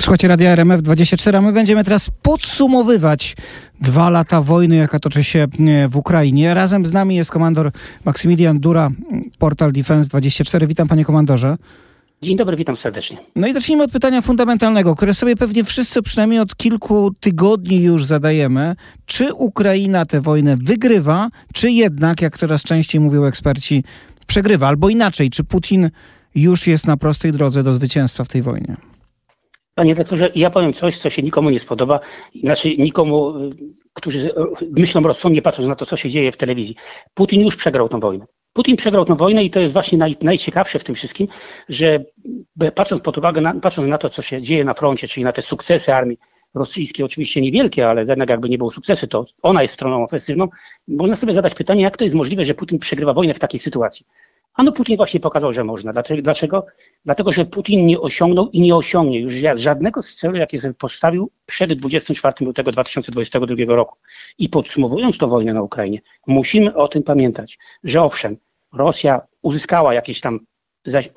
Słuchajcie 0.00 0.28
Radia 0.28 0.50
RMF 0.50 0.82
24, 0.82 1.38
a 1.38 1.40
my 1.40 1.52
będziemy 1.52 1.84
teraz 1.84 2.10
podsumowywać 2.22 3.36
dwa 3.80 4.10
lata 4.10 4.40
wojny, 4.40 4.76
jaka 4.76 4.98
toczy 4.98 5.24
się 5.24 5.46
w 5.88 5.96
Ukrainie. 5.96 6.54
Razem 6.54 6.86
z 6.86 6.92
nami 6.92 7.16
jest 7.16 7.30
komandor 7.30 7.70
Maksymilian 8.04 8.60
Dura, 8.60 8.90
portal 9.38 9.72
Defense 9.72 10.08
24. 10.08 10.66
Witam 10.66 10.88
panie 10.88 11.04
komandorze. 11.04 11.56
Dzień 12.22 12.36
dobry, 12.36 12.56
witam 12.56 12.76
serdecznie. 12.76 13.16
No 13.36 13.46
i 13.46 13.52
zacznijmy 13.52 13.84
od 13.84 13.90
pytania 13.90 14.20
fundamentalnego, 14.20 14.96
które 14.96 15.14
sobie 15.14 15.36
pewnie 15.36 15.64
wszyscy 15.64 16.02
przynajmniej 16.02 16.40
od 16.40 16.56
kilku 16.56 17.10
tygodni 17.20 17.82
już 17.82 18.04
zadajemy. 18.04 18.76
Czy 19.06 19.34
Ukraina 19.34 20.06
tę 20.06 20.20
wojnę 20.20 20.56
wygrywa, 20.56 21.28
czy 21.52 21.70
jednak, 21.70 22.22
jak 22.22 22.38
coraz 22.38 22.62
częściej 22.62 23.00
mówią 23.00 23.24
eksperci, 23.24 23.84
przegrywa? 24.26 24.68
Albo 24.68 24.88
inaczej, 24.88 25.30
czy 25.30 25.44
Putin 25.44 25.90
już 26.34 26.66
jest 26.66 26.86
na 26.86 26.96
prostej 26.96 27.32
drodze 27.32 27.62
do 27.62 27.72
zwycięstwa 27.72 28.24
w 28.24 28.28
tej 28.28 28.42
wojnie? 28.42 28.89
Panie 29.80 29.94
doktorze, 29.94 30.30
ja 30.34 30.50
powiem 30.50 30.72
coś, 30.72 30.98
co 30.98 31.10
się 31.10 31.22
nikomu 31.22 31.50
nie 31.50 31.60
spodoba, 31.60 32.00
znaczy 32.42 32.76
nikomu, 32.76 33.38
y, 33.38 33.50
którzy 33.94 34.30
myślą 34.70 35.00
rozsądnie, 35.00 35.42
patrząc 35.42 35.68
na 35.68 35.74
to, 35.74 35.86
co 35.86 35.96
się 35.96 36.10
dzieje 36.10 36.32
w 36.32 36.36
telewizji. 36.36 36.76
Putin 37.14 37.40
już 37.40 37.56
przegrał 37.56 37.88
tę 37.88 38.00
wojnę. 38.00 38.26
Putin 38.52 38.76
przegrał 38.76 39.04
tę 39.04 39.16
wojnę 39.16 39.44
i 39.44 39.50
to 39.50 39.60
jest 39.60 39.72
właśnie 39.72 39.98
naj, 39.98 40.16
najciekawsze 40.22 40.78
w 40.78 40.84
tym 40.84 40.94
wszystkim, 40.94 41.28
że 41.68 42.04
patrząc 42.74 43.02
pod 43.02 43.18
uwagę, 43.18 43.40
na, 43.40 43.60
patrząc 43.60 43.88
na 43.88 43.98
to, 43.98 44.08
co 44.08 44.22
się 44.22 44.42
dzieje 44.42 44.64
na 44.64 44.74
froncie, 44.74 45.08
czyli 45.08 45.24
na 45.24 45.32
te 45.32 45.42
sukcesy 45.42 45.94
armii 45.94 46.18
rosyjskiej, 46.54 47.04
oczywiście 47.04 47.40
niewielkie, 47.40 47.88
ale 47.88 48.00
jednak 48.00 48.30
jakby 48.30 48.48
nie 48.48 48.58
było 48.58 48.70
sukcesy, 48.70 49.08
to 49.08 49.24
ona 49.42 49.62
jest 49.62 49.74
stroną 49.74 50.04
ofensywną, 50.04 50.48
można 50.88 51.16
sobie 51.16 51.34
zadać 51.34 51.54
pytanie, 51.54 51.82
jak 51.82 51.96
to 51.96 52.04
jest 52.04 52.16
możliwe, 52.16 52.44
że 52.44 52.54
Putin 52.54 52.78
przegrywa 52.78 53.14
wojnę 53.14 53.34
w 53.34 53.38
takiej 53.38 53.60
sytuacji. 53.60 54.06
Ano 54.60 54.72
Putin 54.72 54.96
właśnie 54.96 55.20
pokazał, 55.20 55.52
że 55.52 55.64
można. 55.64 55.92
Dlaczego? 56.22 56.66
Dlatego, 57.04 57.32
że 57.32 57.44
Putin 57.44 57.86
nie 57.86 58.00
osiągnął 58.00 58.48
i 58.50 58.60
nie 58.60 58.76
osiągnie 58.76 59.20
już 59.20 59.34
żadnego 59.54 60.02
z 60.02 60.14
celów, 60.14 60.36
jakie 60.36 60.60
sobie 60.60 60.74
postawił 60.74 61.30
przed 61.46 61.72
24 61.72 62.34
lutego 62.46 62.72
2022 62.72 63.74
roku. 63.76 63.98
I 64.38 64.48
podsumowując 64.48 65.18
tę 65.18 65.26
wojnę 65.26 65.54
na 65.54 65.62
Ukrainie, 65.62 66.00
musimy 66.26 66.74
o 66.74 66.88
tym 66.88 67.02
pamiętać, 67.02 67.58
że 67.84 68.02
owszem, 68.02 68.36
Rosja 68.72 69.20
uzyskała 69.42 69.94
jakieś 69.94 70.20
tam 70.20 70.40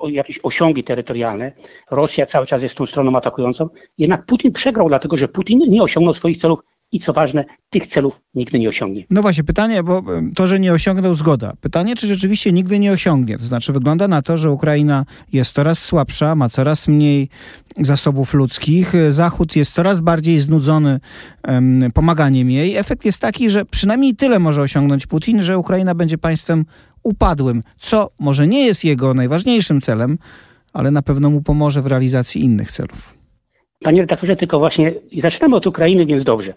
jakieś 0.08 0.40
osiągi 0.42 0.84
terytorialne. 0.84 1.52
Rosja 1.90 2.26
cały 2.26 2.46
czas 2.46 2.62
jest 2.62 2.74
tą 2.74 2.86
stroną 2.86 3.16
atakującą. 3.16 3.68
Jednak 3.98 4.26
Putin 4.26 4.52
przegrał, 4.52 4.88
dlatego 4.88 5.16
że 5.16 5.28
Putin 5.28 5.58
nie 5.58 5.82
osiągnął 5.82 6.14
swoich 6.14 6.38
celów 6.38 6.60
i 6.94 7.00
co 7.00 7.12
ważne, 7.12 7.44
tych 7.70 7.86
celów 7.86 8.20
nigdy 8.34 8.58
nie 8.58 8.68
osiągnie. 8.68 9.04
No 9.10 9.22
właśnie, 9.22 9.44
pytanie, 9.44 9.82
bo 9.82 10.02
to, 10.34 10.46
że 10.46 10.60
nie 10.60 10.72
osiągnął, 10.72 11.14
zgoda. 11.14 11.52
Pytanie, 11.60 11.96
czy 11.96 12.06
rzeczywiście 12.06 12.52
nigdy 12.52 12.78
nie 12.78 12.92
osiągnie. 12.92 13.38
To 13.38 13.44
znaczy, 13.44 13.72
wygląda 13.72 14.08
na 14.08 14.22
to, 14.22 14.36
że 14.36 14.50
Ukraina 14.50 15.04
jest 15.32 15.54
coraz 15.54 15.78
słabsza, 15.78 16.34
ma 16.34 16.48
coraz 16.48 16.88
mniej 16.88 17.28
zasobów 17.80 18.34
ludzkich, 18.34 18.92
Zachód 19.08 19.56
jest 19.56 19.74
coraz 19.74 20.00
bardziej 20.00 20.40
znudzony 20.40 21.00
um, 21.48 21.84
pomaganiem 21.94 22.50
jej. 22.50 22.76
Efekt 22.76 23.04
jest 23.04 23.18
taki, 23.18 23.50
że 23.50 23.64
przynajmniej 23.64 24.14
tyle 24.14 24.38
może 24.38 24.62
osiągnąć 24.62 25.06
Putin, 25.06 25.42
że 25.42 25.58
Ukraina 25.58 25.94
będzie 25.94 26.18
państwem 26.18 26.64
upadłym, 27.02 27.62
co 27.78 28.10
może 28.18 28.46
nie 28.46 28.66
jest 28.66 28.84
jego 28.84 29.14
najważniejszym 29.14 29.80
celem, 29.80 30.18
ale 30.72 30.90
na 30.90 31.02
pewno 31.02 31.30
mu 31.30 31.42
pomoże 31.42 31.82
w 31.82 31.86
realizacji 31.86 32.44
innych 32.44 32.70
celów. 32.70 33.14
Panie 33.84 34.00
redaktorze, 34.00 34.36
tylko 34.36 34.58
właśnie 34.58 34.94
zaczynamy 35.18 35.56
od 35.56 35.66
Ukrainy, 35.66 36.06
więc 36.06 36.24
dobrze. 36.24 36.54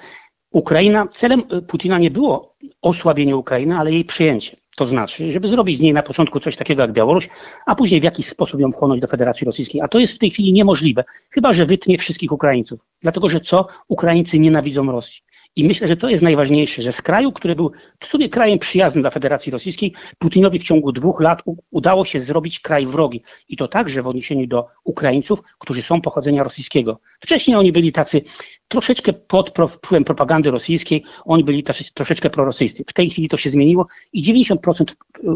Ukraina, 0.52 1.08
celem 1.08 1.44
y, 1.54 1.62
Putina 1.62 1.98
nie 1.98 2.12
było 2.12 2.56
osłabienie 2.82 3.38
Ukrainy, 3.38 3.78
ale 3.78 3.92
jej 3.92 4.06
przyjęcie. 4.06 4.58
To 4.76 4.86
znaczy, 4.86 5.32
żeby 5.32 5.48
zrobić 5.48 5.78
z 5.78 5.82
niej 5.82 5.94
na 5.94 6.04
początku 6.04 6.40
coś 6.40 6.56
takiego 6.56 6.82
jak 6.82 6.94
Białoruś, 6.94 7.30
a 7.66 7.76
później 7.76 8.02
w 8.02 8.04
jakiś 8.04 8.30
sposób 8.30 8.60
ją 8.60 8.72
wchłonąć 8.72 9.02
do 9.02 9.08
Federacji 9.08 9.46
Rosyjskiej. 9.46 9.82
A 9.82 9.88
to 9.88 10.00
jest 10.00 10.14
w 10.14 10.20
tej 10.20 10.30
chwili 10.30 10.54
niemożliwe, 10.54 11.04
chyba 11.30 11.54
że 11.54 11.66
wytnie 11.66 11.98
wszystkich 11.98 12.32
Ukraińców. 12.32 12.80
Dlatego, 13.02 13.30
że 13.30 13.40
co? 13.40 13.68
Ukraińcy 13.88 14.40
nienawidzą 14.40 14.92
Rosji. 14.92 15.22
I 15.58 15.64
myślę, 15.64 15.88
że 15.88 15.98
to 15.98 16.10
jest 16.10 16.24
najważniejsze, 16.24 16.82
że 16.82 16.92
z 16.92 17.02
kraju, 17.02 17.32
który 17.32 17.56
był 17.56 17.72
w 18.00 18.06
sumie 18.06 18.30
krajem 18.30 18.60
przyjaznym 18.60 19.02
dla 19.02 19.10
Federacji 19.10 19.52
Rosyjskiej, 19.52 19.94
Putinowi 20.18 20.60
w 20.60 20.64
ciągu 20.64 20.92
dwóch 20.92 21.22
lat 21.22 21.42
udało 21.72 22.06
się 22.06 22.20
zrobić 22.20 22.60
kraj 22.60 22.86
wrogi. 22.86 23.24
I 23.50 23.58
to 23.58 23.68
także 23.68 24.02
w 24.02 24.08
odniesieniu 24.08 24.48
do 24.48 24.68
Ukraińców, 24.84 25.40
którzy 25.60 25.82
są 25.82 26.02
pochodzenia 26.02 26.44
rosyjskiego. 26.44 27.00
Wcześniej 27.20 27.58
oni 27.58 27.72
byli 27.72 27.92
tacy 27.92 28.22
troszeczkę 28.68 29.14
pod 29.14 29.54
wpływem 29.70 30.04
propagandy 30.04 30.52
rosyjskiej, 30.52 31.04
oni 31.26 31.44
byli 31.44 31.64
też 31.64 31.92
troszeczkę 31.92 32.30
prorosyjscy. 32.30 32.84
W 32.88 32.94
tej 32.94 33.10
chwili 33.10 33.30
to 33.30 33.38
się 33.38 33.50
zmieniło 33.50 33.88
i 34.14 34.24
90% 34.24 34.96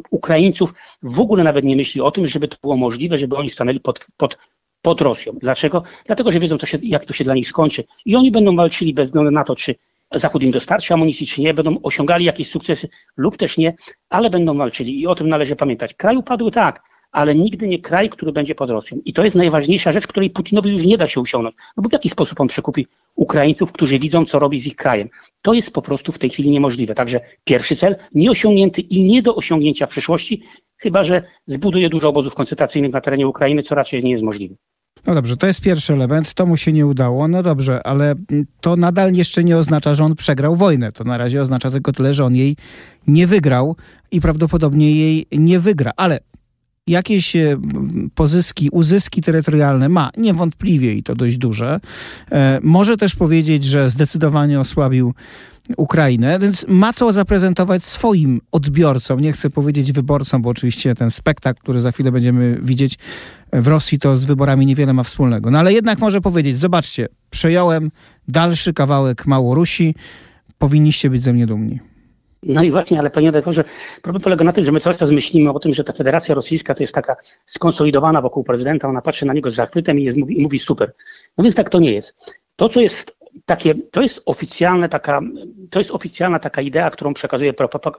Ukraińców 0.09 0.73
w 1.03 1.19
ogóle 1.19 1.43
nawet 1.43 1.65
nie 1.65 1.75
myśli 1.75 2.01
o 2.01 2.11
tym, 2.11 2.27
żeby 2.27 2.47
to 2.47 2.57
było 2.61 2.77
możliwe, 2.77 3.17
żeby 3.17 3.35
oni 3.35 3.49
stanęli 3.49 3.79
pod, 3.79 4.07
pod 4.17 4.37
pod 4.81 5.01
Rosją. 5.01 5.33
Dlaczego? 5.41 5.83
Dlatego, 6.05 6.31
że 6.31 6.39
wiedzą, 6.39 6.57
się, 6.57 6.77
jak 6.83 7.05
to 7.05 7.13
się 7.13 7.23
dla 7.23 7.33
nich 7.33 7.47
skończy. 7.47 7.83
I 8.05 8.15
oni 8.15 8.31
będą 8.31 8.55
walczyli 8.55 8.93
bez 8.93 9.09
względu 9.09 9.31
na 9.31 9.43
to, 9.43 9.55
czy 9.55 9.75
Zachód 10.13 10.43
im 10.43 10.51
dostarczy 10.51 10.93
amunicji, 10.93 11.27
czy 11.27 11.41
nie, 11.41 11.53
będą 11.53 11.81
osiągali 11.83 12.25
jakieś 12.25 12.49
sukcesy 12.49 12.89
lub 13.17 13.37
też 13.37 13.57
nie, 13.57 13.73
ale 14.09 14.29
będą 14.29 14.57
walczyli. 14.57 15.01
I 15.01 15.07
o 15.07 15.15
tym 15.15 15.29
należy 15.29 15.55
pamiętać. 15.55 15.93
Kraj 15.93 16.17
upadł 16.17 16.51
tak, 16.51 16.83
ale 17.11 17.35
nigdy 17.35 17.67
nie 17.67 17.79
kraj, 17.79 18.09
który 18.09 18.31
będzie 18.31 18.55
pod 18.55 18.69
Rosją. 18.69 18.97
I 19.05 19.13
to 19.13 19.23
jest 19.23 19.35
najważniejsza 19.35 19.93
rzecz, 19.93 20.07
której 20.07 20.29
Putinowi 20.29 20.71
już 20.71 20.85
nie 20.85 20.97
da 20.97 21.07
się 21.07 21.21
usiągnąć. 21.21 21.55
No 21.77 21.83
bo 21.83 21.89
w 21.89 21.91
jaki 21.93 22.09
sposób 22.09 22.41
on 22.41 22.47
przekupi 22.47 22.87
Ukraińców, 23.15 23.71
którzy 23.71 23.99
widzą, 23.99 24.25
co 24.25 24.39
robi 24.39 24.59
z 24.59 24.67
ich 24.67 24.75
krajem? 24.75 25.09
To 25.41 25.53
jest 25.53 25.71
po 25.71 25.81
prostu 25.81 26.11
w 26.11 26.17
tej 26.17 26.29
chwili 26.29 26.49
niemożliwe. 26.49 26.95
Także 26.95 27.19
pierwszy 27.43 27.75
cel 27.75 27.95
nieosiągnięty 28.13 28.81
i 28.81 29.03
nie 29.03 29.21
do 29.21 29.35
osiągnięcia 29.35 29.85
w 29.85 29.89
przyszłości, 29.89 30.43
chyba 30.77 31.03
że 31.03 31.23
zbuduje 31.45 31.89
dużo 31.89 32.09
obozów 32.09 32.35
koncentracyjnych 32.35 32.93
na 32.93 33.01
terenie 33.01 33.27
Ukrainy, 33.27 33.63
co 33.63 33.75
raczej 33.75 34.03
nie 34.03 34.11
jest 34.11 34.23
możliwe. 34.23 34.55
No 35.05 35.15
dobrze, 35.15 35.37
to 35.37 35.47
jest 35.47 35.61
pierwszy 35.61 35.93
element, 35.93 36.33
to 36.33 36.45
mu 36.45 36.57
się 36.57 36.73
nie 36.73 36.85
udało. 36.85 37.27
No 37.27 37.43
dobrze, 37.43 37.83
ale 37.83 38.15
to 38.61 38.75
nadal 38.75 39.13
jeszcze 39.13 39.43
nie 39.43 39.57
oznacza, 39.57 39.93
że 39.93 40.05
on 40.05 40.15
przegrał 40.15 40.55
wojnę. 40.55 40.91
To 40.91 41.03
na 41.03 41.17
razie 41.17 41.41
oznacza 41.41 41.71
tylko 41.71 41.91
tyle, 41.91 42.13
że 42.13 42.25
on 42.25 42.35
jej 42.35 42.55
nie 43.07 43.27
wygrał 43.27 43.75
i 44.11 44.21
prawdopodobnie 44.21 44.95
jej 44.95 45.25
nie 45.31 45.59
wygra. 45.59 45.91
Ale 45.97 46.19
jakieś 46.87 47.33
pozyski, 48.15 48.69
uzyski 48.71 49.21
terytorialne 49.21 49.89
ma, 49.89 50.11
niewątpliwie 50.17 50.93
i 50.93 51.03
to 51.03 51.15
dość 51.15 51.37
duże. 51.37 51.79
E, 52.31 52.59
może 52.63 52.97
też 52.97 53.15
powiedzieć, 53.15 53.65
że 53.65 53.89
zdecydowanie 53.89 54.59
osłabił 54.59 55.13
Ukrainę, 55.77 56.39
więc 56.39 56.65
ma 56.67 56.93
co 56.93 57.11
zaprezentować 57.11 57.83
swoim 57.83 58.41
odbiorcom, 58.51 59.19
nie 59.19 59.33
chcę 59.33 59.49
powiedzieć 59.49 59.91
wyborcom, 59.91 60.41
bo 60.41 60.49
oczywiście 60.49 60.95
ten 60.95 61.11
spektakl, 61.11 61.61
który 61.61 61.79
za 61.79 61.91
chwilę 61.91 62.11
będziemy 62.11 62.57
widzieć 62.61 62.97
w 63.53 63.67
Rosji, 63.67 63.99
to 63.99 64.17
z 64.17 64.25
wyborami 64.25 64.65
niewiele 64.65 64.93
ma 64.93 65.03
wspólnego. 65.03 65.51
No 65.51 65.59
ale 65.59 65.73
jednak 65.73 65.99
może 65.99 66.21
powiedzieć, 66.21 66.59
zobaczcie, 66.59 67.07
przejąłem 67.29 67.91
dalszy 68.27 68.73
kawałek 68.73 69.25
Małorusi, 69.25 69.95
powinniście 70.57 71.09
być 71.09 71.23
ze 71.23 71.33
mnie 71.33 71.47
dumni. 71.47 71.90
No 72.43 72.63
i 72.63 72.71
właśnie, 72.71 72.99
ale 72.99 73.09
panie 73.09 73.27
redaktorze, 73.27 73.63
problem 74.01 74.21
polega 74.21 74.45
na 74.45 74.53
tym, 74.53 74.65
że 74.65 74.71
my 74.71 74.79
cały 74.79 74.95
czas 74.95 75.11
myślimy 75.11 75.51
o 75.51 75.59
tym, 75.59 75.73
że 75.73 75.83
ta 75.83 75.93
Federacja 75.93 76.35
Rosyjska 76.35 76.75
to 76.75 76.83
jest 76.83 76.93
taka 76.93 77.15
skonsolidowana 77.45 78.21
wokół 78.21 78.43
prezydenta, 78.43 78.87
ona 78.87 79.01
patrzy 79.01 79.25
na 79.25 79.33
niego 79.33 79.51
z 79.51 79.55
zachwytem 79.55 79.99
i, 79.99 80.03
jest, 80.03 80.17
mówi, 80.17 80.39
i 80.39 80.43
mówi 80.43 80.59
super. 80.59 80.93
No 81.37 81.43
więc 81.43 81.55
tak 81.55 81.69
to 81.69 81.79
nie 81.79 81.93
jest. 81.93 82.15
To, 82.55 82.69
co 82.69 82.81
jest 82.81 83.15
takie, 83.45 83.75
to 83.75 84.01
jest 84.01 84.21
oficjalna 84.25 84.89
taka, 84.89 85.21
to 85.69 85.79
jest 85.79 85.91
oficjalna 85.91 86.39
taka 86.39 86.61
idea, 86.61 86.89
którą 86.89 87.13
przekazuje, 87.13 87.53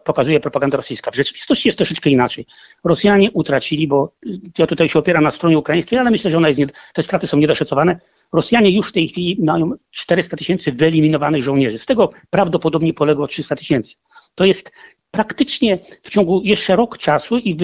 pokazuje 0.05 0.41
propaganda 0.41 0.77
rosyjska. 0.77 1.11
W 1.11 1.17
rzeczywistości 1.17 1.69
jest 1.69 1.79
troszeczkę 1.79 2.11
inaczej. 2.11 2.47
Rosjanie 2.85 3.31
utracili, 3.31 3.89
bo 3.89 4.15
ja 4.59 4.67
tutaj 4.67 4.89
się 4.89 4.99
opieram 4.99 5.25
na 5.25 5.31
stronie 5.31 5.59
ukraińskiej, 5.59 5.99
ale 5.99 6.11
myślę, 6.11 6.31
że 6.31 6.37
ona 6.37 6.49
jest 6.49 6.61
nie, 6.61 6.67
te 6.93 7.03
straty 7.03 7.27
są 7.27 7.37
niedoszacowane. 7.37 8.01
Rosjanie 8.33 8.71
już 8.71 8.89
w 8.89 8.93
tej 8.93 9.09
chwili 9.09 9.37
mają 9.45 9.73
400 9.91 10.37
tysięcy 10.37 10.73
wyeliminowanych 10.73 11.43
żołnierzy. 11.43 11.79
Z 11.79 11.87
tego 11.87 12.11
prawdopodobnie 12.31 12.95
poległo 12.95 13.27
300 13.27 13.57
tysięcy. 13.57 13.95
To 14.35 14.45
jest 14.45 14.73
praktycznie 15.11 15.79
w 16.03 16.11
ciągu 16.11 16.43
jeszcze 16.45 16.77
rok 16.77 16.99
czasu 16.99 17.39
i 17.39 17.57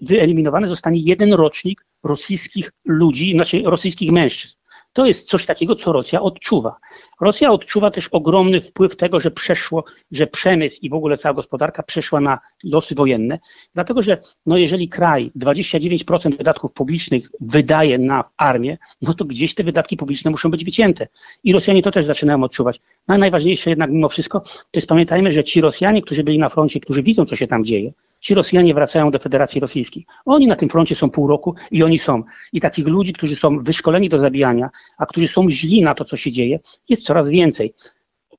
wyeliminowany 0.00 0.68
zostanie 0.68 1.00
jeden 1.00 1.32
rocznik 1.32 1.86
rosyjskich 2.02 2.72
ludzi, 2.84 3.32
znaczy 3.32 3.62
rosyjskich 3.64 4.12
mężczyzn. 4.12 4.57
To 4.92 5.06
jest 5.06 5.28
coś 5.28 5.46
takiego, 5.46 5.74
co 5.74 5.92
Rosja 5.92 6.22
odczuwa. 6.22 6.76
Rosja 7.20 7.50
odczuwa 7.50 7.90
też 7.90 8.08
ogromny 8.08 8.60
wpływ 8.60 8.96
tego, 8.96 9.20
że 9.20 9.30
przeszło, 9.30 9.84
że 10.10 10.26
przemysł 10.26 10.78
i 10.82 10.90
w 10.90 10.94
ogóle 10.94 11.16
cała 11.16 11.34
gospodarka 11.34 11.82
przeszła 11.82 12.20
na 12.20 12.38
losy 12.64 12.94
wojenne, 12.94 13.38
dlatego 13.74 14.02
że 14.02 14.18
no 14.46 14.56
jeżeli 14.56 14.88
kraj 14.88 15.32
29% 15.36 16.36
wydatków 16.36 16.72
publicznych 16.72 17.30
wydaje 17.40 17.98
na 17.98 18.24
armię, 18.36 18.78
no 19.02 19.14
to 19.14 19.24
gdzieś 19.24 19.54
te 19.54 19.64
wydatki 19.64 19.96
publiczne 19.96 20.30
muszą 20.30 20.50
być 20.50 20.64
wycięte. 20.64 21.08
I 21.44 21.52
Rosjanie 21.52 21.82
to 21.82 21.90
też 21.90 22.04
zaczynają 22.04 22.44
odczuwać. 22.44 22.80
No 23.08 23.18
najważniejsze 23.18 23.70
jednak 23.70 23.90
mimo 23.90 24.08
wszystko, 24.08 24.40
to 24.40 24.74
jest 24.74 24.88
pamiętajmy, 24.88 25.32
że 25.32 25.44
ci 25.44 25.60
Rosjanie, 25.60 26.02
którzy 26.02 26.24
byli 26.24 26.38
na 26.38 26.48
froncie, 26.48 26.80
którzy 26.80 27.02
widzą, 27.02 27.26
co 27.26 27.36
się 27.36 27.46
tam 27.46 27.64
dzieje, 27.64 27.92
Ci 28.20 28.34
Rosjanie 28.34 28.74
wracają 28.74 29.10
do 29.10 29.18
Federacji 29.18 29.60
Rosyjskiej. 29.60 30.06
Oni 30.24 30.46
na 30.46 30.56
tym 30.56 30.68
froncie 30.68 30.94
są 30.94 31.10
pół 31.10 31.28
roku 31.28 31.54
i 31.70 31.82
oni 31.82 31.98
są. 31.98 32.22
I 32.52 32.60
takich 32.60 32.86
ludzi, 32.86 33.12
którzy 33.12 33.36
są 33.36 33.58
wyszkoleni 33.58 34.08
do 34.08 34.18
zabijania, 34.18 34.70
a 34.98 35.06
którzy 35.06 35.28
są 35.28 35.50
źli 35.50 35.82
na 35.82 35.94
to, 35.94 36.04
co 36.04 36.16
się 36.16 36.30
dzieje, 36.30 36.58
jest 36.88 37.04
coraz 37.04 37.30
więcej. 37.30 37.74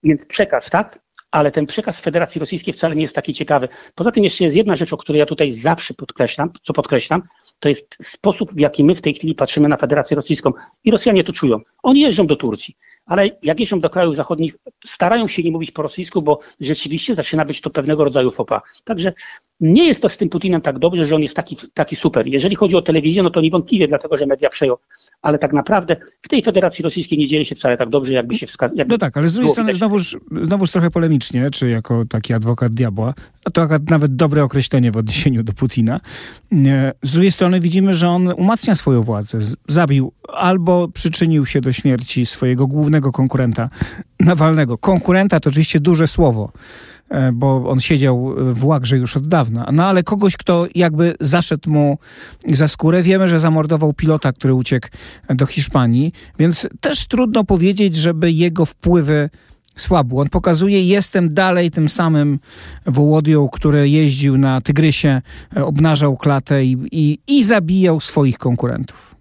Więc 0.03 0.25
przekaz, 0.25 0.69
tak? 0.69 0.99
ale 1.31 1.51
ten 1.51 1.65
przekaz 1.65 2.01
Federacji 2.01 2.39
Rosyjskiej 2.39 2.73
wcale 2.73 2.95
nie 2.95 3.01
jest 3.01 3.15
taki 3.15 3.33
ciekawy. 3.33 3.67
Poza 3.95 4.11
tym 4.11 4.23
jeszcze 4.23 4.43
jest 4.43 4.55
jedna 4.55 4.75
rzecz, 4.75 4.93
o 4.93 4.97
której 4.97 5.19
ja 5.19 5.25
tutaj 5.25 5.51
zawsze 5.51 5.93
podkreślam, 5.93 6.51
co 6.61 6.73
podkreślam, 6.73 7.23
to 7.59 7.69
jest 7.69 7.95
sposób, 8.01 8.53
w 8.53 8.59
jaki 8.59 8.83
my 8.83 8.95
w 8.95 9.01
tej 9.01 9.13
chwili 9.13 9.35
patrzymy 9.35 9.69
na 9.69 9.77
Federację 9.77 10.15
Rosyjską 10.15 10.51
i 10.83 10.91
Rosjanie 10.91 11.23
to 11.23 11.33
czują. 11.33 11.59
Oni 11.83 12.01
jeżdżą 12.01 12.27
do 12.27 12.35
Turcji, 12.35 12.77
ale 13.05 13.29
jak 13.43 13.59
jeżdżą 13.59 13.79
do 13.79 13.89
krajów 13.89 14.15
zachodnich, 14.15 14.55
starają 14.85 15.27
się 15.27 15.43
nie 15.43 15.51
mówić 15.51 15.71
po 15.71 15.81
rosyjsku, 15.81 16.21
bo 16.21 16.39
rzeczywiście 16.59 17.15
zaczyna 17.15 17.45
być 17.45 17.61
to 17.61 17.69
pewnego 17.69 18.03
rodzaju 18.03 18.31
fopa. 18.31 18.61
Także 18.83 19.13
nie 19.59 19.87
jest 19.87 20.01
to 20.01 20.09
z 20.09 20.17
tym 20.17 20.29
Putinem 20.29 20.61
tak 20.61 20.79
dobrze, 20.79 21.05
że 21.05 21.15
on 21.15 21.21
jest 21.21 21.35
taki, 21.35 21.57
taki 21.73 21.95
super. 21.95 22.27
Jeżeli 22.27 22.55
chodzi 22.55 22.75
o 22.75 22.81
telewizję, 22.81 23.23
no 23.23 23.29
to 23.29 23.41
niewątpliwie 23.41 23.87
dlatego, 23.87 24.17
że 24.17 24.25
media 24.25 24.49
przejął, 24.49 24.77
ale 25.21 25.37
tak 25.37 25.53
naprawdę 25.53 25.95
w 26.21 26.29
tej 26.29 26.43
Federacji 26.43 26.83
Rosyjskiej 26.83 27.17
nie 27.17 27.27
dzieje 27.27 27.45
się 27.45 27.55
wcale 27.55 27.77
tak 27.77 27.89
dobrze, 27.89 28.13
jakby 28.13 28.37
się 28.37 28.47
wskazał. 28.47 28.77
No 28.87 28.97
tak, 28.97 29.17
ale 29.17 29.27
z 29.27 29.33
drugiej 29.33 29.51
strony 29.51 29.75
znowuż, 29.75 30.17
znowuż 30.41 30.71
trochę 30.71 30.89
polemicznie, 30.91 31.51
czy 31.51 31.69
jako 31.69 32.05
taki 32.05 32.33
adwokat 32.33 32.71
diabła, 32.71 33.13
a 33.45 33.51
to 33.51 33.67
nawet 33.89 34.15
dobre 34.15 34.43
określenie 34.43 34.91
w 34.91 34.97
odniesieniu 34.97 35.43
do 35.43 35.53
Putina. 35.53 35.99
Z 37.03 37.11
drugiej 37.11 37.31
strony 37.31 37.59
widzimy, 37.59 37.93
że 37.93 38.09
on 38.09 38.27
umacnia 38.27 38.75
swoją 38.75 39.01
władzę. 39.01 39.39
Zabił 39.67 40.11
albo 40.33 40.87
przyczynił 40.87 41.45
się 41.45 41.61
do 41.61 41.71
śmierci 41.71 42.25
swojego 42.25 42.67
głównego 42.67 43.11
konkurenta 43.11 43.69
Nawalnego. 44.19 44.77
Konkurenta 44.77 45.39
to 45.39 45.49
oczywiście 45.49 45.79
duże 45.79 46.07
słowo 46.07 46.51
bo 47.33 47.69
on 47.69 47.79
siedział 47.79 48.35
w 48.37 48.65
łagrze 48.65 48.97
już 48.97 49.17
od 49.17 49.27
dawna. 49.27 49.69
No 49.73 49.85
ale 49.85 50.03
kogoś, 50.03 50.37
kto 50.37 50.67
jakby 50.75 51.13
zaszedł 51.19 51.71
mu 51.71 51.97
za 52.47 52.67
skórę. 52.67 53.03
Wiemy, 53.03 53.27
że 53.27 53.39
zamordował 53.39 53.93
pilota, 53.93 54.33
który 54.33 54.53
uciekł 54.53 54.87
do 55.29 55.45
Hiszpanii, 55.45 56.11
więc 56.39 56.67
też 56.81 57.07
trudno 57.07 57.43
powiedzieć, 57.43 57.95
żeby 57.95 58.31
jego 58.31 58.65
wpływy 58.65 59.29
słabły. 59.75 60.21
On 60.21 60.29
pokazuje, 60.29 60.83
jestem 60.83 61.33
dalej 61.33 61.71
tym 61.71 61.89
samym 61.89 62.39
Wołodią, 62.85 63.49
który 63.49 63.89
jeździł 63.89 64.37
na 64.37 64.61
Tygrysie, 64.61 65.21
e, 65.57 65.65
obnażał 65.65 66.17
klatę 66.17 66.65
i, 66.65 66.77
i, 66.91 67.19
i 67.27 67.43
zabijał 67.43 67.99
swoich 67.99 68.37
konkurentów. 68.37 69.15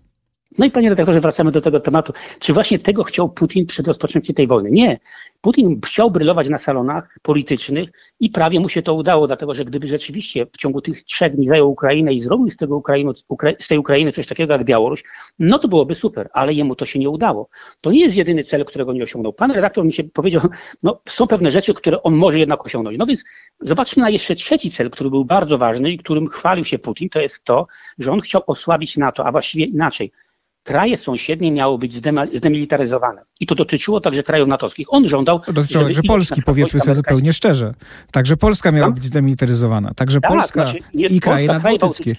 No 0.59 0.67
i 0.67 0.71
panie 0.71 0.89
redaktorze, 0.89 1.21
wracamy 1.21 1.53
do 1.53 1.61
tego 1.61 1.81
tematu. 1.81 2.13
Czy 2.39 2.53
właśnie 2.53 2.79
tego 2.79 3.05
chciał 3.05 3.29
Putin 3.29 3.67
przed 3.67 3.87
rozpoczęciem 3.87 4.35
tej 4.35 4.47
wojny? 4.47 4.71
Nie. 4.71 4.99
Putin 5.41 5.81
chciał 5.87 6.11
brylować 6.11 6.49
na 6.49 6.59
salonach 6.59 7.19
politycznych 7.23 7.91
i 8.21 8.31
prawie 8.31 8.61
mu 8.61 8.69
się 8.69 8.83
to 8.83 8.95
udało, 8.95 9.27
dlatego 9.27 9.55
że 9.55 9.65
gdyby 9.65 9.87
rzeczywiście 9.87 10.47
w 10.47 10.57
ciągu 10.57 10.81
tych 10.81 11.05
trzech 11.05 11.37
dni 11.37 11.47
zajął 11.47 11.71
Ukrainę 11.71 12.13
i 12.13 12.21
zrobił 12.21 12.51
z, 12.51 12.57
tego 12.57 12.77
Ukrainy, 12.77 13.13
z 13.59 13.69
tej 13.69 13.79
Ukrainy 13.79 14.13
coś 14.13 14.27
takiego 14.27 14.53
jak 14.53 14.65
Białoruś, 14.65 15.05
no 15.39 15.59
to 15.59 15.69
byłoby 15.69 15.95
super, 15.95 16.29
ale 16.33 16.53
jemu 16.53 16.75
to 16.75 16.87
się 16.87 16.99
nie 16.99 17.11
udało. 17.11 17.49
To 17.81 17.93
nie 17.93 18.01
jest 18.01 18.17
jedyny 18.17 18.45
cel, 18.45 18.65
którego 18.65 18.93
nie 18.93 19.03
osiągnął. 19.03 19.33
Pan 19.33 19.51
redaktor 19.51 19.85
mi 19.85 19.93
się 19.93 20.05
powiedział, 20.05 20.43
no 20.83 21.01
są 21.09 21.27
pewne 21.27 21.51
rzeczy, 21.51 21.75
które 21.75 22.03
on 22.03 22.15
może 22.15 22.39
jednak 22.39 22.67
osiągnąć. 22.67 22.99
No 22.99 23.07
więc 23.07 23.25
zobaczmy 23.61 24.03
na 24.03 24.11
jeszcze 24.11 24.35
trzeci 24.35 24.71
cel, 24.71 24.91
który 24.91 25.11
był 25.11 25.25
bardzo 25.25 25.59
ważny 25.59 25.93
i 25.93 25.99
którym 25.99 26.27
chwalił 26.27 26.65
się 26.65 26.79
Putin, 26.79 27.09
to 27.09 27.21
jest 27.21 27.45
to, 27.45 27.67
że 27.99 28.13
on 28.13 28.21
chciał 28.21 28.43
osłabić 28.47 28.97
NATO, 28.97 29.27
a 29.27 29.33
właściwie 29.33 29.65
inaczej– 29.65 30.13
kraje 30.63 30.97
sąsiednie 30.97 31.53
miały 31.53 31.79
być 31.79 31.93
zdemilitaryzowane. 32.35 33.23
I 33.41 33.47
to 33.47 33.55
dotyczyło 33.55 34.01
także 34.01 34.23
krajów 34.23 34.49
natowskich. 34.49 34.87
On 34.91 35.09
żądał... 35.09 35.41
Dotyczyło 35.53 35.85
także 35.85 36.03
Polski, 36.03 36.43
powiedzmy 36.43 36.81
sobie 36.81 36.95
zupełnie 36.95 37.33
szczerze. 37.33 37.75
Także 38.13 38.37
Polska 38.37 38.73
miała 38.73 38.91
być 38.91 39.05
zdemilitaryzowana. 39.05 39.95
Także 39.95 40.21
tak, 40.21 40.31
Polska 40.31 40.65
znaczy, 40.65 40.79
i 40.95 41.21
kraje 41.21 41.47
nadbałtyckie. 41.47 42.15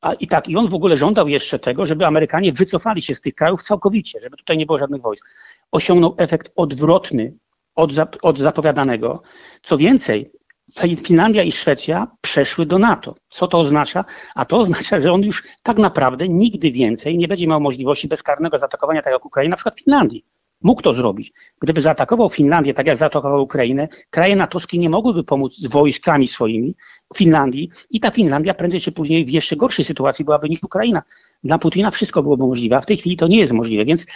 A, 0.00 0.12
I 0.14 0.26
tak, 0.26 0.48
i 0.48 0.56
on 0.56 0.68
w 0.68 0.74
ogóle 0.74 0.96
żądał 0.96 1.28
jeszcze 1.28 1.58
tego, 1.58 1.86
żeby 1.86 2.06
Amerykanie 2.06 2.52
wycofali 2.52 3.02
się 3.02 3.14
z 3.14 3.20
tych 3.20 3.34
krajów 3.34 3.62
całkowicie, 3.62 4.20
żeby 4.22 4.36
tutaj 4.36 4.58
nie 4.58 4.66
było 4.66 4.78
żadnych 4.78 5.02
wojsk. 5.02 5.28
Osiągnął 5.72 6.14
efekt 6.18 6.52
odwrotny 6.56 7.32
od, 7.74 7.90
od 8.22 8.38
zapowiadanego. 8.38 9.22
Co 9.62 9.78
więcej, 9.78 10.30
Finlandia 10.76 11.42
i 11.42 11.52
Szwecja 11.52 12.06
przeszły 12.20 12.66
do 12.66 12.78
NATO. 12.78 13.14
Co 13.28 13.48
to 13.48 13.58
oznacza? 13.58 14.04
A 14.34 14.44
to 14.44 14.58
oznacza, 14.58 15.00
że 15.00 15.12
on 15.12 15.22
już 15.22 15.42
tak 15.62 15.78
naprawdę 15.78 16.28
nigdy 16.28 16.72
więcej 16.72 17.18
nie 17.18 17.28
będzie 17.28 17.46
miał 17.46 17.60
możliwości 17.60 18.08
bezkarnego 18.08 18.58
zaatakowania, 18.58 19.02
tak 19.02 19.12
jak 19.12 19.24
Ukraina, 19.24 19.50
na 19.50 19.56
przykład 19.56 19.80
Finlandii. 19.80 20.24
Mógł 20.62 20.82
to 20.82 20.94
zrobić. 20.94 21.32
Gdyby 21.60 21.82
zaatakował 21.82 22.30
Finlandię, 22.30 22.74
tak 22.74 22.86
jak 22.86 22.96
zaatakował 22.96 23.42
Ukrainę, 23.42 23.88
kraje 24.10 24.36
natowskie 24.36 24.78
nie 24.78 24.90
mogłyby 24.90 25.24
pomóc 25.24 25.54
z 25.56 25.66
wojskami 25.66 26.28
swoimi 26.28 26.74
Finlandii 27.14 27.70
i 27.90 28.00
ta 28.00 28.10
Finlandia 28.10 28.54
prędzej 28.54 28.80
czy 28.80 28.92
później 28.92 29.24
w 29.24 29.30
jeszcze 29.30 29.56
gorszej 29.56 29.84
sytuacji 29.84 30.24
byłaby 30.24 30.48
niż 30.48 30.62
Ukraina. 30.62 31.02
Dla 31.44 31.58
Putina 31.58 31.90
wszystko 31.90 32.22
byłoby 32.22 32.46
możliwe, 32.46 32.76
a 32.76 32.80
w 32.80 32.86
tej 32.86 32.96
chwili 32.96 33.16
to 33.16 33.28
nie 33.28 33.38
jest 33.38 33.52
możliwe, 33.52 33.84
więc 33.84 34.06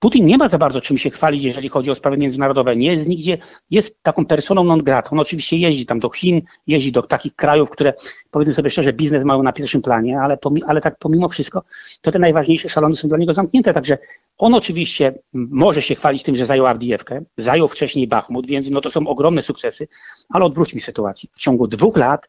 Putin 0.00 0.26
nie 0.26 0.38
ma 0.38 0.48
za 0.48 0.58
bardzo 0.58 0.80
czym 0.80 0.98
się 0.98 1.10
chwalić, 1.10 1.44
jeżeli 1.44 1.68
chodzi 1.68 1.90
o 1.90 1.94
sprawy 1.94 2.16
międzynarodowe. 2.16 2.76
Nie 2.76 2.92
jest 2.92 3.06
nigdzie, 3.06 3.38
jest 3.70 4.02
taką 4.02 4.26
personą 4.26 4.64
non 4.64 4.82
grata. 4.82 5.10
On 5.10 5.20
oczywiście 5.20 5.56
jeździ 5.56 5.86
tam 5.86 5.98
do 5.98 6.10
Chin, 6.10 6.42
jeździ 6.66 6.92
do 6.92 7.02
takich 7.02 7.36
krajów, 7.36 7.70
które 7.70 7.92
powiedzmy 8.30 8.54
sobie 8.54 8.70
szczerze, 8.70 8.92
biznes 8.92 9.24
mają 9.24 9.42
na 9.42 9.52
pierwszym 9.52 9.82
planie, 9.82 10.20
ale, 10.20 10.38
ale 10.66 10.80
tak 10.80 10.98
pomimo 10.98 11.28
wszystko, 11.28 11.62
to 12.00 12.12
te 12.12 12.18
najważniejsze 12.18 12.68
salony 12.68 12.96
są 12.96 13.08
dla 13.08 13.18
niego 13.18 13.32
zamknięte. 13.32 13.74
Także 13.74 13.98
on 14.38 14.54
oczywiście 14.54 15.14
może 15.32 15.82
się 15.82 15.94
chwalić 15.94 16.22
tym, 16.22 16.36
że 16.36 16.46
zajął 16.46 16.66
Avdiivkę, 16.66 17.22
zajął 17.36 17.68
wcześniej 17.68 18.08
Bachmut, 18.08 18.46
więc 18.46 18.70
no 18.70 18.80
to 18.80 18.90
są 18.90 19.06
ogromne 19.06 19.42
sukcesy, 19.42 19.88
ale 20.28 20.44
odwróćmy 20.44 20.80
sytuację. 20.80 21.28
W 21.34 21.38
ciągu 21.38 21.66
dwóch 21.66 21.96
lat 21.96 22.26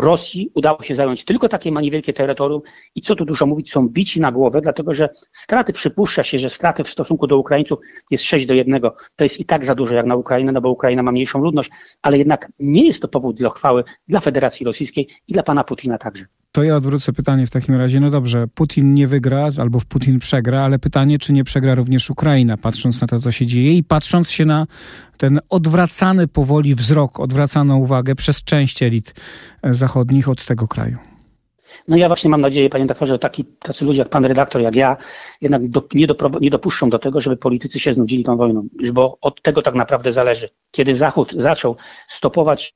Rosji 0.00 0.50
udało 0.54 0.82
się 0.82 0.94
zająć 0.94 1.24
tylko 1.24 1.48
takie 1.48 1.70
niewielkie 1.70 2.12
terytorium 2.12 2.62
i 2.94 3.00
co 3.00 3.16
tu 3.16 3.24
dużo 3.24 3.46
mówić, 3.46 3.72
są 3.72 3.88
bici 3.88 4.20
na 4.20 4.32
głowę, 4.32 4.60
dlatego 4.60 4.94
że 4.94 5.08
straty, 5.32 5.72
przypuszcza 5.72 6.22
się, 6.22 6.38
że 6.38 6.50
straty 6.50 6.84
w 6.84 6.88
stosunku 6.88 7.26
do 7.26 7.38
Ukraińców 7.38 7.78
jest 8.10 8.24
6 8.24 8.46
do 8.46 8.54
1. 8.54 8.80
To 9.16 9.24
jest 9.24 9.40
i 9.40 9.44
tak 9.44 9.64
za 9.64 9.74
dużo 9.74 9.94
jak 9.94 10.06
na 10.06 10.16
Ukrainę, 10.16 10.52
no 10.52 10.60
bo 10.60 10.70
Ukraina 10.70 11.02
ma 11.02 11.12
mniejszą 11.12 11.38
ludność, 11.38 11.70
ale 12.02 12.18
jednak 12.18 12.52
nie 12.58 12.86
jest 12.86 13.02
to 13.02 13.08
powód 13.08 13.36
dla 13.36 13.50
chwały 13.50 13.84
dla 14.08 14.20
Federacji 14.20 14.66
Rosyjskiej 14.66 15.08
i 15.28 15.32
dla 15.32 15.42
pana 15.42 15.64
Putina 15.64 15.98
także. 15.98 16.24
To 16.52 16.62
ja 16.62 16.76
odwrócę 16.76 17.12
pytanie 17.12 17.46
w 17.46 17.50
takim 17.50 17.74
razie. 17.74 18.00
No 18.00 18.10
dobrze, 18.10 18.46
Putin 18.54 18.94
nie 18.94 19.08
wygra 19.08 19.48
albo 19.58 19.80
Putin 19.88 20.18
przegra, 20.18 20.62
ale 20.62 20.78
pytanie, 20.78 21.18
czy 21.18 21.32
nie 21.32 21.44
przegra 21.44 21.74
również 21.74 22.10
Ukraina, 22.10 22.56
patrząc 22.56 23.00
na 23.00 23.06
to, 23.06 23.20
co 23.20 23.32
się 23.32 23.46
dzieje 23.46 23.72
i 23.72 23.84
patrząc 23.84 24.30
się 24.30 24.44
na 24.44 24.66
ten 25.16 25.40
odwracany 25.48 26.28
powoli 26.28 26.74
wzrok, 26.74 27.20
odwracaną 27.20 27.78
uwagę 27.78 28.14
przez 28.14 28.44
część 28.44 28.82
elit 28.82 29.14
zachodnich 29.64 30.28
od 30.28 30.44
tego 30.44 30.68
kraju. 30.68 30.98
No 31.88 31.96
ja 31.96 32.08
właśnie 32.08 32.30
mam 32.30 32.40
nadzieję, 32.40 32.70
panie 32.70 32.86
doktorze, 32.86 33.12
że 33.12 33.18
taki, 33.18 33.44
tacy 33.44 33.84
ludzie 33.84 33.98
jak 33.98 34.08
pan 34.08 34.24
redaktor, 34.24 34.62
jak 34.62 34.74
ja, 34.74 34.96
jednak 35.40 35.68
do, 35.68 35.88
nie, 35.94 36.06
do, 36.06 36.30
nie 36.40 36.50
dopuszczą 36.50 36.90
do 36.90 36.98
tego, 36.98 37.20
żeby 37.20 37.36
politycy 37.36 37.78
się 37.78 37.92
znudzili 37.92 38.24
tą 38.24 38.36
wojną, 38.36 38.68
bo 38.92 39.18
od 39.20 39.42
tego 39.42 39.62
tak 39.62 39.74
naprawdę 39.74 40.12
zależy. 40.12 40.48
Kiedy 40.70 40.94
Zachód 40.94 41.32
zaczął 41.36 41.76
stopować 42.08 42.74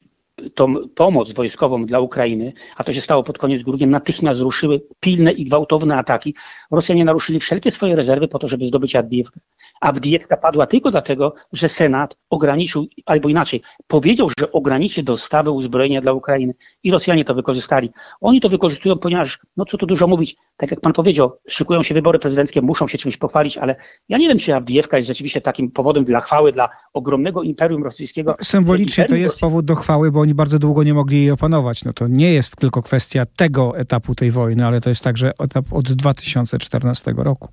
tą 0.54 0.88
pomoc 0.88 1.32
wojskową 1.32 1.86
dla 1.86 2.00
Ukrainy, 2.00 2.52
a 2.76 2.84
to 2.84 2.92
się 2.92 3.00
stało 3.00 3.22
pod 3.22 3.38
koniec 3.38 3.62
grudnia, 3.62 3.86
natychmiast 3.86 4.40
ruszyły 4.40 4.80
pilne 5.00 5.32
i 5.32 5.44
gwałtowne 5.44 5.96
ataki. 5.96 6.34
Rosjanie 6.70 7.04
naruszyli 7.04 7.40
wszelkie 7.40 7.70
swoje 7.70 7.96
rezerwy 7.96 8.28
po 8.28 8.38
to, 8.38 8.48
żeby 8.48 8.66
zdobyć 8.66 8.96
Adwiewkę. 8.96 9.40
Awdijiewka 9.80 10.36
padła 10.36 10.66
tylko 10.66 10.90
dlatego, 10.90 11.34
że 11.52 11.68
Senat 11.68 12.16
ograniczył, 12.30 12.86
albo 13.06 13.28
inaczej, 13.28 13.62
powiedział, 13.86 14.28
że 14.38 14.52
ograniczy 14.52 15.02
dostawy 15.02 15.50
uzbrojenia 15.50 16.00
dla 16.00 16.12
Ukrainy 16.12 16.52
i 16.82 16.90
Rosjanie 16.90 17.24
to 17.24 17.34
wykorzystali. 17.34 17.90
Oni 18.20 18.40
to 18.40 18.48
wykorzystują, 18.48 18.98
ponieważ, 18.98 19.38
no 19.56 19.64
co 19.64 19.78
tu 19.78 19.86
dużo 19.86 20.06
mówić, 20.06 20.36
tak 20.56 20.70
jak 20.70 20.80
pan 20.80 20.92
powiedział, 20.92 21.38
szykują 21.48 21.82
się 21.82 21.94
wybory 21.94 22.18
prezydenckie, 22.18 22.62
muszą 22.62 22.88
się 22.88 22.98
czymś 22.98 23.16
pochwalić, 23.16 23.58
ale 23.58 23.76
ja 24.08 24.18
nie 24.18 24.28
wiem, 24.28 24.38
czy 24.38 24.54
Awdijiewka 24.54 24.96
jest 24.96 25.06
rzeczywiście 25.06 25.40
takim 25.40 25.70
powodem 25.70 26.04
dla 26.04 26.20
chwały, 26.20 26.52
dla 26.52 26.68
ogromnego 26.92 27.42
imperium 27.42 27.84
rosyjskiego. 27.84 28.36
Symbolicznie 28.42 29.04
to 29.04 29.14
jest 29.14 29.40
powód 29.40 29.64
do 29.64 29.74
chwały, 29.74 30.10
bo 30.10 30.23
oni 30.24 30.34
bardzo 30.34 30.58
długo 30.58 30.82
nie 30.82 30.94
mogli 30.94 31.18
jej 31.18 31.30
opanować. 31.30 31.84
No 31.84 31.92
to 31.92 32.08
nie 32.08 32.32
jest 32.32 32.56
tylko 32.56 32.82
kwestia 32.82 33.26
tego 33.36 33.78
etapu 33.78 34.14
tej 34.14 34.30
wojny, 34.30 34.66
ale 34.66 34.80
to 34.80 34.88
jest 34.88 35.04
także 35.04 35.32
etap 35.38 35.72
od 35.72 35.92
2014 35.92 37.14
roku. 37.16 37.48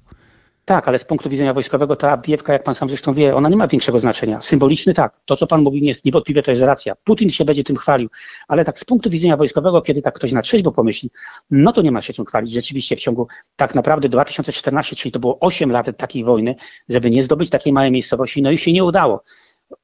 Tak, 0.65 0.87
ale 0.87 0.99
z 0.99 1.05
punktu 1.05 1.29
widzenia 1.29 1.53
wojskowego 1.53 1.95
ta 1.95 2.11
Abdiewka, 2.11 2.53
jak 2.53 2.63
pan 2.63 2.75
sam 2.75 2.89
zresztą 2.89 3.13
wie, 3.13 3.35
ona 3.35 3.49
nie 3.49 3.57
ma 3.57 3.67
większego 3.67 3.99
znaczenia. 3.99 4.41
Symboliczny 4.41 4.93
tak. 4.93 5.13
To, 5.25 5.37
co 5.37 5.47
pan 5.47 5.61
mówi, 5.61 5.85
jest 5.85 6.05
niewątpliwie 6.05 6.43
to 6.43 6.51
jest 6.51 6.63
racja. 6.63 6.95
Putin 7.03 7.31
się 7.31 7.45
będzie 7.45 7.63
tym 7.63 7.75
chwalił, 7.75 8.09
ale 8.47 8.65
tak 8.65 8.79
z 8.79 8.85
punktu 8.85 9.09
widzenia 9.09 9.37
wojskowego, 9.37 9.81
kiedy 9.81 10.01
tak 10.01 10.13
ktoś 10.13 10.31
na 10.31 10.41
trzeźwo 10.41 10.71
pomyśli, 10.71 11.09
no 11.51 11.73
to 11.73 11.81
nie 11.81 11.91
ma 11.91 12.01
się 12.01 12.13
czym 12.13 12.25
chwalić. 12.25 12.51
Rzeczywiście 12.51 12.95
w 12.95 12.99
ciągu 12.99 13.27
tak 13.55 13.75
naprawdę 13.75 14.09
2014, 14.09 14.95
czyli 14.95 15.11
to 15.11 15.19
było 15.19 15.39
8 15.39 15.71
lat 15.71 15.97
takiej 15.97 16.23
wojny, 16.23 16.55
żeby 16.89 17.11
nie 17.11 17.23
zdobyć 17.23 17.49
takiej 17.49 17.73
małej 17.73 17.91
miejscowości, 17.91 18.41
no 18.41 18.51
i 18.51 18.57
się 18.57 18.73
nie 18.73 18.83
udało. 18.83 19.23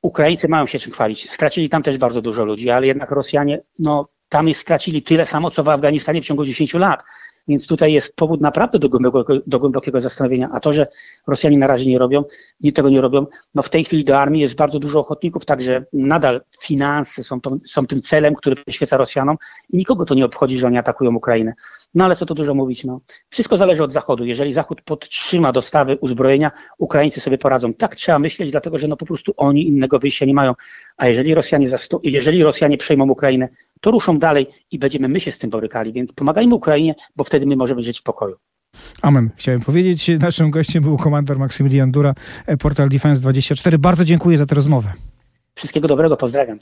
Ukraińcy 0.01 0.47
mają 0.47 0.65
się 0.65 0.79
czym 0.79 0.91
chwalić. 0.91 1.29
Stracili 1.29 1.69
tam 1.69 1.83
też 1.83 1.97
bardzo 1.97 2.21
dużo 2.21 2.45
ludzi, 2.45 2.69
ale 2.69 2.87
jednak 2.87 3.11
Rosjanie, 3.11 3.61
no 3.79 4.09
tam 4.29 4.53
stracili 4.53 5.01
tyle 5.01 5.25
samo, 5.25 5.51
co 5.51 5.63
w 5.63 5.69
Afganistanie 5.69 6.21
w 6.21 6.25
ciągu 6.25 6.45
10 6.45 6.73
lat 6.73 7.03
Więc 7.47 7.67
tutaj 7.67 7.93
jest 7.93 8.15
powód 8.15 8.41
naprawdę 8.41 8.79
do 8.79 8.89
głębokiego, 8.89 9.41
do 9.47 9.59
głębokiego 9.59 10.01
zastanowienia. 10.01 10.49
A 10.51 10.59
to, 10.59 10.73
że 10.73 10.87
Rosjanie 11.27 11.57
na 11.57 11.67
razie 11.67 11.85
nie 11.85 11.99
robią, 11.99 12.23
nie 12.61 12.71
tego 12.71 12.89
nie 12.89 13.01
robią, 13.01 13.25
no 13.55 13.61
w 13.61 13.69
tej 13.69 13.83
chwili 13.83 14.05
do 14.05 14.19
armii 14.19 14.41
jest 14.41 14.55
bardzo 14.55 14.79
dużo 14.79 14.99
ochotników, 14.99 15.45
także 15.45 15.85
nadal 15.93 16.41
finanse 16.61 17.23
są, 17.23 17.41
to, 17.41 17.57
są 17.65 17.87
tym 17.87 18.01
celem, 18.01 18.35
który 18.35 18.55
przyświeca 18.55 18.97
Rosjanom 18.97 19.37
i 19.69 19.77
nikogo 19.77 20.05
to 20.05 20.15
nie 20.15 20.25
obchodzi, 20.25 20.57
że 20.57 20.67
oni 20.67 20.77
atakują 20.77 21.15
Ukrainę. 21.15 21.53
No 21.95 22.05
ale 22.05 22.15
co 22.15 22.25
tu 22.25 22.35
dużo 22.35 22.53
mówić, 22.53 22.83
no. 22.83 23.01
Wszystko 23.29 23.57
zależy 23.57 23.83
od 23.83 23.91
Zachodu. 23.91 24.25
Jeżeli 24.25 24.53
Zachód 24.53 24.81
podtrzyma 24.81 25.51
dostawy 25.51 25.97
uzbrojenia, 26.01 26.51
Ukraińcy 26.77 27.21
sobie 27.21 27.37
poradzą. 27.37 27.73
Tak 27.73 27.95
trzeba 27.95 28.19
myśleć, 28.19 28.51
dlatego 28.51 28.77
że 28.77 28.87
no 28.87 28.97
po 28.97 29.05
prostu 29.05 29.33
oni 29.37 29.67
innego 29.67 29.99
wyjścia 29.99 30.25
nie 30.25 30.33
mają. 30.33 30.53
A 30.97 31.07
jeżeli 31.07 31.35
Rosjanie, 31.35 31.67
jeżeli 32.03 32.43
Rosjanie 32.43 32.77
przejmą 32.77 33.09
Ukrainę, 33.09 33.49
to 33.81 33.91
ruszą 33.91 34.19
dalej 34.19 34.47
i 34.71 34.79
będziemy 34.79 35.07
my 35.07 35.19
się 35.19 35.31
z 35.31 35.37
tym 35.37 35.49
borykali. 35.49 35.93
Więc 35.93 36.13
pomagajmy 36.13 36.55
Ukrainie, 36.55 36.95
bo 37.15 37.23
wtedy 37.23 37.45
my 37.45 37.55
możemy 37.55 37.81
żyć 37.81 37.99
w 37.99 38.03
pokoju. 38.03 38.35
Amen. 39.01 39.29
Chciałem 39.35 39.61
powiedzieć. 39.61 40.11
Naszym 40.19 40.51
gościem 40.51 40.83
był 40.83 40.97
komandor 40.97 41.39
Maksymilian 41.39 41.91
Dura, 41.91 42.13
portal 42.59 42.89
Defense 42.89 43.21
24. 43.21 43.77
Bardzo 43.77 44.05
dziękuję 44.05 44.37
za 44.37 44.45
tę 44.45 44.55
rozmowę. 44.55 44.93
Wszystkiego 45.55 45.87
dobrego, 45.87 46.17
pozdrawiam. 46.17 46.55